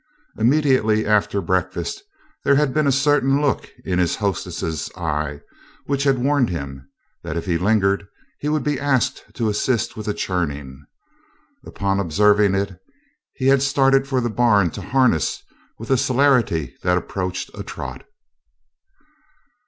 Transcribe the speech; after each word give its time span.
Immediately 0.35 1.05
after 1.05 1.41
breakfast 1.43 2.01
there 2.43 2.55
had 2.55 2.73
been 2.73 2.87
a 2.87 2.91
certain 2.91 3.39
look 3.39 3.69
in 3.85 3.99
his 3.99 4.15
hostess's 4.15 4.89
eye 4.97 5.41
which 5.85 6.05
had 6.05 6.17
warned 6.17 6.49
him 6.49 6.89
that 7.21 7.37
if 7.37 7.45
he 7.45 7.55
lingered 7.55 8.07
he 8.39 8.49
would 8.49 8.63
be 8.63 8.79
asked 8.79 9.23
to 9.35 9.47
assist 9.47 9.95
with 9.95 10.07
the 10.07 10.13
churning. 10.15 10.83
Upon 11.67 11.99
observing 11.99 12.55
it 12.55 12.81
he 13.35 13.45
had 13.45 13.61
started 13.61 14.07
for 14.07 14.21
the 14.21 14.31
barn 14.31 14.71
to 14.71 14.81
harness 14.81 15.43
with 15.77 15.91
a 15.91 15.97
celerity 15.97 16.73
that 16.81 16.97
approached 16.97 17.51
a 17.53 17.61
trot. 17.61 18.03